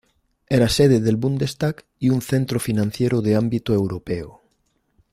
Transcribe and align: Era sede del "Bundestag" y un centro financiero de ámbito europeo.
Era 0.49 0.67
sede 0.67 0.99
del 0.99 1.15
"Bundestag" 1.15 1.85
y 1.99 2.09
un 2.09 2.23
centro 2.23 2.59
financiero 2.59 3.21
de 3.21 3.35
ámbito 3.35 3.71
europeo. 3.71 4.41